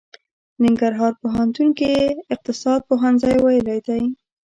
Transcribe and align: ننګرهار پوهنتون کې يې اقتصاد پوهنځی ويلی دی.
ننګرهار 0.63 1.13
پوهنتون 1.21 1.67
کې 1.77 1.87
يې 1.95 2.05
اقتصاد 2.33 2.79
پوهنځی 2.89 3.35
ويلی 3.41 3.79
دی. 3.87 4.03